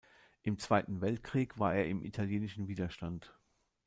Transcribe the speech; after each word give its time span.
Im 0.41 0.57
Zweiten 0.57 0.99
Weltkrieg 1.01 1.59
war 1.59 1.75
er 1.75 1.87
im 1.87 2.01
italienischen 2.03 2.67
Widerstand. 2.67 3.35